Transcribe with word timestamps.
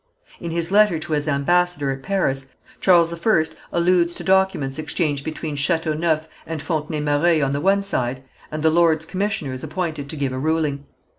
In 0.39 0.49
his 0.49 0.71
letter 0.71 0.97
to 0.97 1.13
his 1.13 1.27
ambassador 1.27 1.91
at 1.91 2.01
Paris 2.01 2.49
Charles 2.79 3.13
I 3.13 3.43
alludes 3.71 4.15
to 4.15 4.23
documents 4.23 4.79
exchanged 4.79 5.23
between 5.23 5.55
Chateauneuf 5.55 6.27
and 6.47 6.59
Fontenay 6.59 7.01
Mareuil 7.01 7.45
on 7.45 7.51
the 7.51 7.61
one 7.61 7.83
side, 7.83 8.23
and 8.51 8.63
the 8.63 8.71
lords 8.71 9.05
commissioners 9.05 9.63
appointed 9.63 10.09
to 10.09 10.15
give 10.17 10.31
a 10.31 10.39
ruling. 10.39 10.85